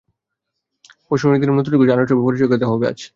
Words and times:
পরশু 1.07 1.25
নিয়োগ 1.25 1.41
দিলেও 1.41 1.57
নতুন 1.57 1.73
কোচকে 1.73 1.93
আনুষ্ঠানিকভাবে 1.95 2.27
পরিচয় 2.27 2.47
করিয়ে 2.47 2.61
দেওয়া 2.61 2.73
হবে 2.73 2.85
আজ। 2.91 2.99